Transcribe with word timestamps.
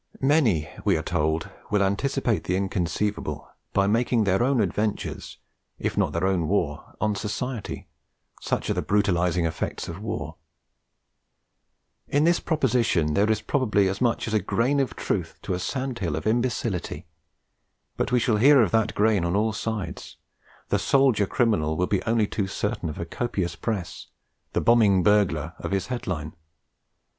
Many, 0.19 0.67
we 0.83 0.97
are 0.97 1.03
told, 1.03 1.51
will 1.69 1.83
anticipate 1.83 2.45
the 2.45 2.55
inconceivable 2.55 3.47
by 3.71 3.85
making 3.85 4.23
their 4.23 4.41
own 4.41 4.59
adventures, 4.59 5.37
if 5.77 5.95
not 5.95 6.11
their 6.11 6.25
own 6.25 6.47
war 6.47 6.95
on 6.99 7.13
society, 7.13 7.87
such 8.41 8.71
are 8.71 8.73
the 8.73 8.81
brutalising 8.81 9.45
effects 9.45 9.87
of 9.87 10.01
war! 10.01 10.37
In 12.07 12.23
this 12.23 12.39
proposition 12.39 13.13
there 13.13 13.29
is 13.29 13.43
probably 13.43 13.87
as 13.87 14.01
much 14.01 14.27
as 14.27 14.33
a 14.33 14.39
grain 14.41 14.79
of 14.79 14.95
truth 14.95 15.37
to 15.43 15.53
a 15.53 15.59
sandhill 15.59 16.15
of 16.15 16.25
imbecility; 16.25 17.05
but 17.95 18.11
we 18.11 18.19
shall 18.19 18.37
hear 18.37 18.59
of 18.63 18.71
that 18.71 18.95
grain 18.95 19.23
on 19.23 19.35
all 19.35 19.53
sides; 19.53 20.17
the 20.69 20.79
soldier 20.79 21.27
criminal 21.27 21.77
will 21.77 21.85
be 21.85 22.01
only 22.05 22.25
too 22.25 22.47
certain 22.47 22.89
of 22.89 22.97
a 22.97 23.05
copious 23.05 23.55
press, 23.55 24.07
the 24.53 24.61
bombing 24.61 25.03
burglar 25.03 25.53
of 25.59 25.69
his 25.69 25.85
headline. 25.93 26.33